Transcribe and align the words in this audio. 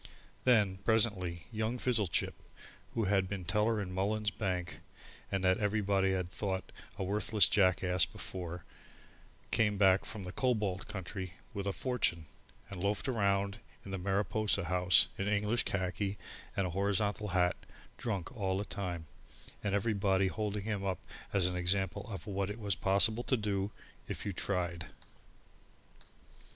Then 0.45 0.77
presently 0.83 1.45
young 1.51 1.77
Fizzlechip, 1.77 2.33
who 2.95 3.03
had 3.03 3.29
been 3.29 3.43
teller 3.45 3.79
in 3.79 3.93
Mullins's 3.93 4.31
Bank 4.31 4.79
and 5.31 5.43
that 5.43 5.59
everybody 5.59 6.13
had 6.13 6.31
thought 6.31 6.71
a 6.97 7.03
worthless 7.03 7.47
jackass 7.47 8.03
before, 8.05 8.63
came 9.51 9.77
back 9.77 10.03
from 10.03 10.23
the 10.23 10.31
Cobalt 10.31 10.87
country 10.87 11.35
with 11.53 11.67
a 11.67 11.71
fortune, 11.71 12.25
and 12.71 12.81
loafed 12.81 13.07
round 13.07 13.59
in 13.85 13.91
the 13.91 13.99
Mariposa 13.99 14.63
House 14.63 15.07
in 15.19 15.27
English 15.29 15.65
khaki 15.65 16.17
and 16.57 16.65
a 16.65 16.71
horizontal 16.71 17.27
hat, 17.27 17.55
drunk 17.99 18.35
all 18.35 18.57
the 18.57 18.65
time, 18.65 19.05
and 19.63 19.75
everybody 19.75 20.29
holding 20.29 20.63
him 20.63 20.83
up 20.83 20.97
as 21.31 21.45
an 21.45 21.55
example 21.55 22.09
of 22.11 22.25
what 22.25 22.49
it 22.49 22.57
was 22.59 22.73
possible 22.73 23.21
to 23.23 23.37
do 23.37 23.69
if 24.07 24.25
you 24.25 24.33
tried. 24.33 24.87